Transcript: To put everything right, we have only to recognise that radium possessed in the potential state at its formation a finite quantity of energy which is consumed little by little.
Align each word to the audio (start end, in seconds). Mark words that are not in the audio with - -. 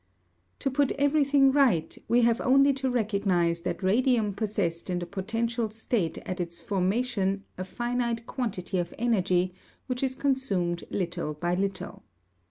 To 0.57 0.71
put 0.71 0.91
everything 0.93 1.51
right, 1.51 1.95
we 2.07 2.23
have 2.23 2.41
only 2.41 2.73
to 2.73 2.89
recognise 2.89 3.61
that 3.61 3.83
radium 3.83 4.33
possessed 4.33 4.89
in 4.89 4.97
the 4.97 5.05
potential 5.05 5.69
state 5.69 6.17
at 6.25 6.39
its 6.39 6.59
formation 6.59 7.43
a 7.55 7.63
finite 7.63 8.25
quantity 8.25 8.79
of 8.79 8.95
energy 8.97 9.53
which 9.85 10.01
is 10.01 10.15
consumed 10.15 10.85
little 10.89 11.35
by 11.35 11.53
little. 11.53 12.01